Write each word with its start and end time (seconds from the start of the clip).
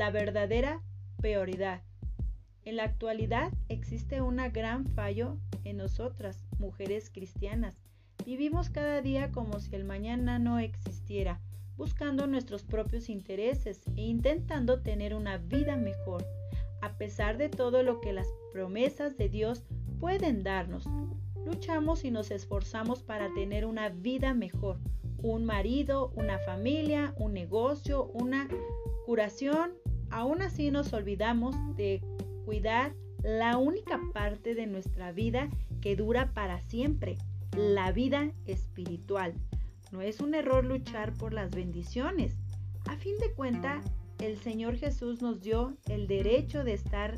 la 0.00 0.10
verdadera 0.10 0.80
prioridad. 1.18 1.82
En 2.64 2.76
la 2.76 2.84
actualidad 2.84 3.52
existe 3.68 4.22
un 4.22 4.38
gran 4.50 4.86
fallo 4.86 5.36
en 5.64 5.76
nosotras, 5.76 6.42
mujeres 6.58 7.10
cristianas. 7.10 7.76
Vivimos 8.24 8.70
cada 8.70 9.02
día 9.02 9.30
como 9.30 9.60
si 9.60 9.76
el 9.76 9.84
mañana 9.84 10.38
no 10.38 10.58
existiera, 10.58 11.38
buscando 11.76 12.26
nuestros 12.26 12.62
propios 12.62 13.10
intereses 13.10 13.82
e 13.94 14.00
intentando 14.00 14.80
tener 14.80 15.14
una 15.14 15.36
vida 15.36 15.76
mejor, 15.76 16.24
a 16.80 16.96
pesar 16.96 17.36
de 17.36 17.50
todo 17.50 17.82
lo 17.82 18.00
que 18.00 18.14
las 18.14 18.28
promesas 18.54 19.18
de 19.18 19.28
Dios 19.28 19.64
pueden 19.98 20.42
darnos. 20.42 20.86
Luchamos 21.44 22.06
y 22.06 22.10
nos 22.10 22.30
esforzamos 22.30 23.02
para 23.02 23.28
tener 23.34 23.66
una 23.66 23.90
vida 23.90 24.32
mejor, 24.32 24.78
un 25.18 25.44
marido, 25.44 26.10
una 26.14 26.38
familia, 26.38 27.12
un 27.18 27.34
negocio, 27.34 28.06
una 28.14 28.48
curación. 29.04 29.79
Aún 30.10 30.42
así 30.42 30.70
nos 30.70 30.92
olvidamos 30.92 31.54
de 31.76 32.02
cuidar 32.44 32.94
la 33.22 33.58
única 33.58 34.00
parte 34.12 34.54
de 34.54 34.66
nuestra 34.66 35.12
vida 35.12 35.48
que 35.80 35.96
dura 35.96 36.32
para 36.32 36.60
siempre, 36.62 37.16
la 37.56 37.92
vida 37.92 38.32
espiritual. 38.46 39.34
No 39.92 40.02
es 40.02 40.20
un 40.20 40.34
error 40.34 40.64
luchar 40.64 41.12
por 41.14 41.32
las 41.32 41.50
bendiciones. 41.50 42.36
A 42.86 42.96
fin 42.96 43.16
de 43.18 43.32
cuentas, 43.32 43.84
el 44.20 44.38
Señor 44.38 44.76
Jesús 44.76 45.22
nos 45.22 45.40
dio 45.40 45.76
el 45.86 46.06
derecho 46.06 46.64
de 46.64 46.74
estar 46.74 47.16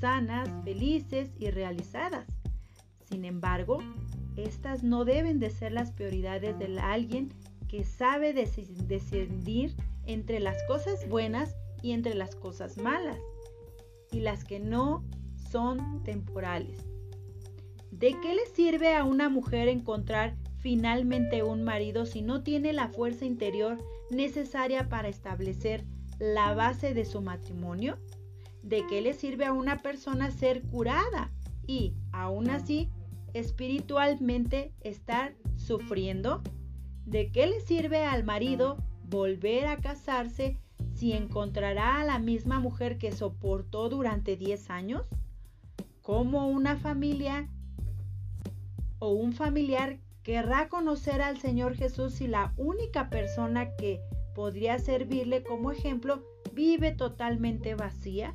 sanas, 0.00 0.48
felices 0.64 1.30
y 1.38 1.50
realizadas. 1.50 2.26
Sin 3.04 3.24
embargo, 3.24 3.78
estas 4.36 4.82
no 4.82 5.04
deben 5.04 5.38
de 5.38 5.50
ser 5.50 5.72
las 5.72 5.92
prioridades 5.92 6.58
de 6.58 6.78
alguien 6.78 7.30
que 7.68 7.84
sabe 7.84 8.32
decidir 8.32 9.74
entre 10.06 10.40
las 10.40 10.56
cosas 10.64 11.08
buenas 11.08 11.54
y 11.82 11.92
entre 11.92 12.14
las 12.14 12.34
cosas 12.34 12.76
malas 12.76 13.18
y 14.10 14.20
las 14.20 14.44
que 14.44 14.60
no 14.60 15.04
son 15.50 16.02
temporales. 16.04 16.78
¿De 17.90 18.14
qué 18.20 18.34
le 18.34 18.46
sirve 18.46 18.94
a 18.94 19.04
una 19.04 19.28
mujer 19.28 19.68
encontrar 19.68 20.36
finalmente 20.58 21.42
un 21.42 21.62
marido 21.62 22.06
si 22.06 22.22
no 22.22 22.42
tiene 22.42 22.72
la 22.72 22.88
fuerza 22.88 23.24
interior 23.24 23.78
necesaria 24.10 24.88
para 24.88 25.08
establecer 25.08 25.84
la 26.18 26.54
base 26.54 26.94
de 26.94 27.04
su 27.04 27.20
matrimonio? 27.22 27.98
¿De 28.62 28.84
qué 28.86 29.00
le 29.00 29.14
sirve 29.14 29.46
a 29.46 29.52
una 29.52 29.78
persona 29.78 30.30
ser 30.30 30.62
curada 30.62 31.32
y, 31.66 31.94
aún 32.12 32.50
así, 32.50 32.90
espiritualmente 33.32 34.72
estar 34.80 35.34
sufriendo? 35.56 36.42
¿De 37.04 37.30
qué 37.30 37.46
le 37.46 37.60
sirve 37.60 38.04
al 38.04 38.24
marido 38.24 38.76
volver 39.08 39.66
a 39.66 39.76
casarse 39.76 40.58
si 40.96 41.12
encontrará 41.12 42.00
a 42.00 42.04
la 42.04 42.18
misma 42.18 42.58
mujer 42.58 42.96
que 42.96 43.12
soportó 43.12 43.88
durante 43.90 44.36
10 44.36 44.70
años? 44.70 45.02
¿Cómo 46.00 46.48
una 46.48 46.76
familia 46.76 47.48
o 48.98 49.12
un 49.12 49.34
familiar 49.34 49.98
querrá 50.22 50.68
conocer 50.68 51.20
al 51.20 51.38
Señor 51.38 51.74
Jesús 51.74 52.14
si 52.14 52.26
la 52.26 52.54
única 52.56 53.10
persona 53.10 53.76
que 53.76 54.00
podría 54.34 54.78
servirle 54.78 55.42
como 55.42 55.70
ejemplo 55.70 56.22
vive 56.54 56.92
totalmente 56.92 57.74
vacía? 57.74 58.34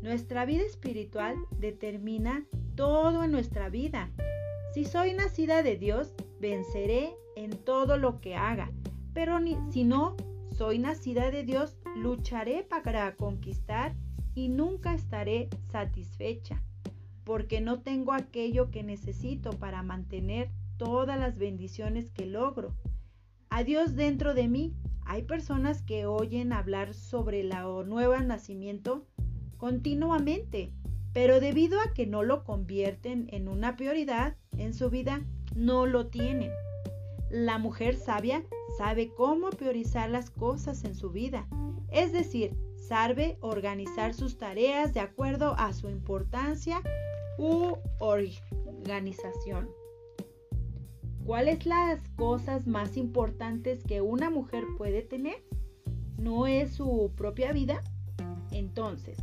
Nuestra 0.00 0.46
vida 0.46 0.62
espiritual 0.62 1.36
determina 1.58 2.46
todo 2.76 3.24
en 3.24 3.32
nuestra 3.32 3.68
vida. 3.68 4.10
Si 4.72 4.84
soy 4.84 5.12
nacida 5.12 5.62
de 5.62 5.76
Dios, 5.76 6.14
venceré 6.40 7.14
en 7.34 7.50
todo 7.50 7.98
lo 7.98 8.20
que 8.20 8.36
haga. 8.36 8.70
Pero 9.12 9.38
si 9.70 9.84
no 9.84 10.16
soy 10.56 10.78
nacida 10.78 11.30
de 11.30 11.42
Dios, 11.42 11.76
lucharé 11.96 12.62
para 12.62 13.14
conquistar 13.16 13.94
y 14.34 14.48
nunca 14.48 14.94
estaré 14.94 15.50
satisfecha, 15.70 16.62
porque 17.24 17.60
no 17.60 17.80
tengo 17.82 18.14
aquello 18.14 18.70
que 18.70 18.82
necesito 18.82 19.50
para 19.50 19.82
mantener 19.82 20.50
todas 20.78 21.18
las 21.18 21.36
bendiciones 21.36 22.10
que 22.10 22.24
logro. 22.24 22.74
A 23.50 23.64
Dios 23.64 23.94
dentro 23.96 24.34
de 24.34 24.48
mí. 24.48 24.74
Hay 25.08 25.22
personas 25.22 25.82
que 25.82 26.06
oyen 26.06 26.52
hablar 26.52 26.92
sobre 26.92 27.40
el 27.40 27.50
nuevo 27.86 28.18
nacimiento 28.18 29.06
continuamente, 29.56 30.72
pero 31.12 31.38
debido 31.38 31.78
a 31.80 31.92
que 31.94 32.06
no 32.06 32.24
lo 32.24 32.42
convierten 32.42 33.28
en 33.30 33.46
una 33.46 33.76
prioridad 33.76 34.36
en 34.56 34.74
su 34.74 34.90
vida, 34.90 35.24
no 35.54 35.86
lo 35.86 36.08
tienen. 36.08 36.50
La 37.30 37.58
mujer 37.58 37.96
sabia 37.96 38.44
sabe 38.78 39.12
cómo 39.14 39.50
priorizar 39.50 40.10
las 40.10 40.30
cosas 40.30 40.84
en 40.84 40.94
su 40.94 41.10
vida, 41.10 41.48
es 41.90 42.12
decir, 42.12 42.56
sabe 42.76 43.36
organizar 43.40 44.14
sus 44.14 44.38
tareas 44.38 44.94
de 44.94 45.00
acuerdo 45.00 45.54
a 45.58 45.72
su 45.72 45.88
importancia 45.88 46.80
u 47.38 47.76
organización. 47.98 49.68
¿Cuáles 51.24 51.66
las 51.66 52.00
cosas 52.10 52.68
más 52.68 52.96
importantes 52.96 53.82
que 53.82 54.00
una 54.00 54.30
mujer 54.30 54.64
puede 54.78 55.02
tener? 55.02 55.42
¿No 56.18 56.46
es 56.46 56.74
su 56.74 57.12
propia 57.16 57.52
vida? 57.52 57.82
Entonces, 58.52 59.18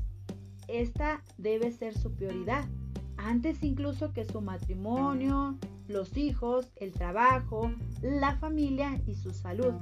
esta 0.67 1.23
debe 1.37 1.71
ser 1.71 1.97
su 1.97 2.13
prioridad, 2.13 2.65
antes 3.15 3.63
incluso 3.63 4.11
que 4.11 4.25
su 4.25 4.41
matrimonio, 4.41 5.57
los 5.87 6.17
hijos, 6.17 6.71
el 6.77 6.91
trabajo, 6.91 7.71
la 8.01 8.35
familia 8.37 9.01
y 9.05 9.15
su 9.15 9.31
salud. 9.31 9.73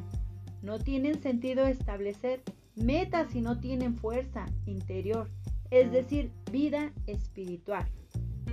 No 0.62 0.80
tienen 0.80 1.22
sentido 1.22 1.66
establecer 1.66 2.42
metas 2.76 3.32
si 3.32 3.42
no 3.42 3.60
tienen 3.60 3.96
fuerza 3.96 4.46
interior, 4.66 5.30
es 5.70 5.92
decir, 5.92 6.32
vida 6.52 6.92
espiritual. 7.08 7.88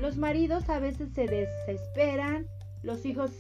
Los 0.01 0.17
maridos 0.17 0.69
a 0.69 0.79
veces 0.79 1.13
se 1.13 1.27
desesperan, 1.27 2.47
los 2.83 3.05
hijos 3.05 3.31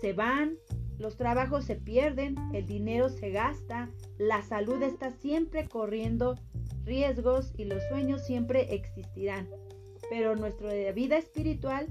se 0.00 0.12
van, 0.12 0.56
los 0.98 1.16
trabajos 1.16 1.64
se 1.64 1.74
pierden, 1.76 2.36
el 2.52 2.66
dinero 2.66 3.08
se 3.08 3.30
gasta, 3.30 3.90
la 4.18 4.42
salud 4.42 4.82
está 4.82 5.10
siempre 5.10 5.68
corriendo 5.68 6.36
riesgos 6.84 7.52
y 7.56 7.64
los 7.64 7.82
sueños 7.88 8.24
siempre 8.24 8.74
existirán. 8.74 9.48
Pero 10.10 10.36
nuestra 10.36 10.70
vida 10.92 11.16
espiritual 11.16 11.88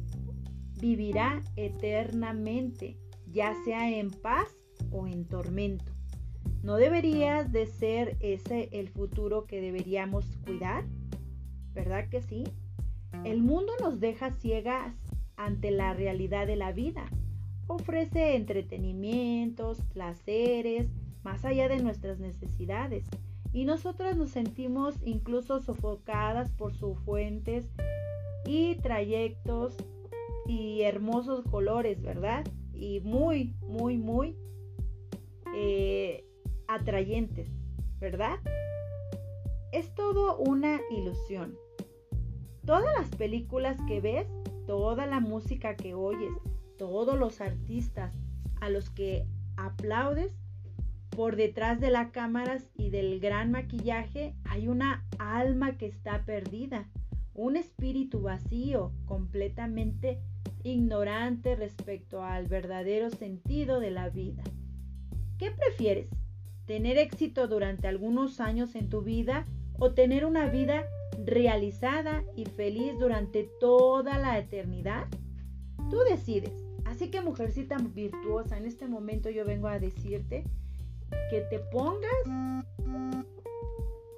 vivirá 0.84 1.42
eternamente, 1.56 2.98
ya 3.32 3.56
sea 3.64 3.90
en 3.90 4.12
paz 4.12 4.50
o 4.92 5.08
en 5.08 5.24
tormento. 5.24 5.94
¿No 6.62 6.76
deberías 6.76 7.54
de 7.54 7.68
ser 7.68 8.18
ese 8.20 8.68
el 8.74 8.90
futuro 8.90 9.46
que 9.46 9.62
deberíamos 9.62 10.26
cuidar? 10.46 10.84
¿Verdad 11.74 12.10
que 12.10 12.22
sí? 12.22 12.44
El 13.24 13.42
mundo 13.42 13.72
nos 13.80 14.02
deja 14.02 14.32
ciegas 14.32 14.94
ante 15.38 15.72
la 15.72 15.94
realidad 15.94 16.48
de 16.48 16.58
la 16.58 16.74
vida. 16.74 17.06
Ofrece 17.68 18.36
entretenimientos, 18.36 19.80
placeres, 19.94 20.90
más 21.24 21.46
allá 21.46 21.70
de 21.70 21.82
nuestras 21.82 22.20
necesidades. 22.20 23.06
Y 23.54 23.64
nosotras 23.64 24.18
nos 24.18 24.32
sentimos 24.32 24.96
incluso 25.06 25.62
sofocadas 25.62 26.52
por 26.52 26.74
sus 26.74 27.00
fuentes 27.00 27.70
y 28.46 28.76
trayectos 28.76 29.78
y 30.46 30.82
hermosos 30.82 31.44
colores, 31.46 32.02
¿verdad? 32.02 32.46
Y 32.74 33.00
muy, 33.02 33.56
muy, 33.62 33.98
muy 33.98 34.36
eh, 35.56 36.26
atrayentes, 36.68 37.50
¿verdad? 38.00 38.40
Es 39.72 39.94
todo 39.96 40.38
una 40.38 40.82
ilusión. 40.92 41.56
Todas 42.66 42.94
las 42.96 43.10
películas 43.10 43.78
que 43.88 44.02
ves, 44.02 44.28
toda 44.68 45.06
la 45.06 45.20
música 45.20 45.76
que 45.76 45.94
oyes, 45.94 46.32
todos 46.78 47.18
los 47.18 47.42
artistas 47.42 48.14
a 48.62 48.70
los 48.70 48.90
que 48.90 49.26
aplaudes, 49.58 50.34
por 51.16 51.36
detrás 51.36 51.80
de 51.80 51.92
las 51.92 52.12
cámaras 52.12 52.68
y 52.76 52.90
del 52.90 53.20
gran 53.20 53.52
maquillaje 53.52 54.36
hay 54.46 54.68
una 54.68 55.06
alma 55.20 55.78
que 55.78 55.86
está 55.86 56.24
perdida, 56.26 56.90
un 57.36 57.56
espíritu 57.56 58.22
vacío, 58.22 58.92
completamente 59.06 60.20
ignorante 60.64 61.56
respecto 61.56 62.24
al 62.24 62.48
verdadero 62.48 63.10
sentido 63.10 63.80
de 63.80 63.92
la 63.92 64.10
vida. 64.10 64.44
¿Qué 65.38 65.52
prefieres? 65.52 66.10
¿Tener 66.66 66.98
éxito 66.98 67.48
durante 67.48 67.88
algunos 67.88 68.40
años 68.40 68.76
en 68.76 68.90
tu 68.90 69.02
vida 69.02 69.46
o 69.78 69.92
tener 69.94 70.26
una 70.26 70.48
vida 70.48 70.86
realizada 71.26 72.24
y 72.36 72.46
feliz 72.46 72.98
durante 73.00 73.50
toda 73.60 74.18
la 74.18 74.38
eternidad? 74.38 75.08
Tú 75.90 75.98
decides. 76.10 76.64
Así 76.86 77.10
que 77.10 77.22
mujercita 77.22 77.78
virtuosa, 77.78 78.58
en 78.58 78.66
este 78.66 78.88
momento 78.88 79.30
yo 79.30 79.46
vengo 79.46 79.68
a 79.68 79.80
decirte 79.80 80.44
que 81.30 81.42
te 81.42 81.60
pongas 81.60 82.12
a 82.28 82.74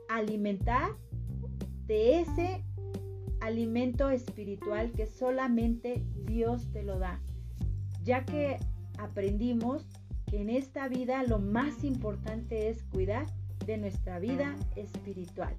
alimentar 0.09 0.91
de 1.87 2.19
ese 2.19 2.63
alimento 3.45 4.09
espiritual 4.09 4.91
que 4.91 5.05
solamente 5.05 6.03
Dios 6.25 6.71
te 6.71 6.83
lo 6.83 6.99
da, 6.99 7.21
ya 8.03 8.25
que 8.25 8.57
aprendimos 8.97 9.85
que 10.27 10.41
en 10.41 10.49
esta 10.49 10.87
vida 10.87 11.23
lo 11.23 11.39
más 11.39 11.83
importante 11.83 12.69
es 12.69 12.83
cuidar 12.85 13.27
de 13.65 13.77
nuestra 13.77 14.19
vida 14.19 14.55
espiritual. 14.75 15.55